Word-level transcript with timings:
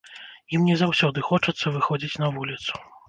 Ім 0.57 0.63
не 0.69 0.77
заўсёды 0.81 1.25
хочацца 1.29 1.75
выходзіць 1.77 2.19
на 2.25 2.31
вуліцу. 2.39 2.73